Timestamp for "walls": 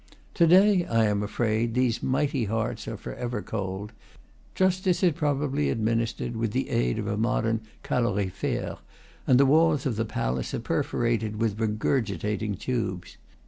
9.45-9.85